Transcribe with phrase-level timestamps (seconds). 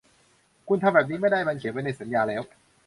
[0.67, 2.41] คุณทำแบบนี้ไม่ได้ มันเขียนไว้ในสัญญาแล้ว